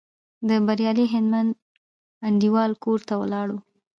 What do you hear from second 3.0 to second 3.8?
ته ولاړو.